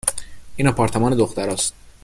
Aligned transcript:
!این 0.57 0.67
آپارتمان 0.67 1.15
دخترهاست 1.17 1.73